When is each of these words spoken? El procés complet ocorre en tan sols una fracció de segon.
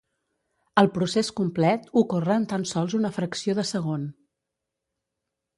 El 0.81 0.87
procés 0.95 1.29
complet 1.41 1.85
ocorre 2.03 2.39
en 2.41 2.49
tan 2.53 2.65
sols 2.71 2.97
una 3.01 3.13
fracció 3.19 3.59
de 3.61 3.67
segon. 3.75 4.09